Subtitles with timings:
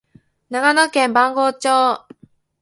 [0.49, 2.07] 長野県飯綱町